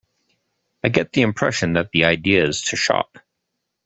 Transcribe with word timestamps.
I 0.83 0.89
get 0.89 1.11
the 1.13 1.21
impression 1.21 1.73
that 1.73 1.91
the 1.91 2.05
idea 2.05 2.47
is 2.47 2.63
to 2.63 2.75
shock. 2.75 3.23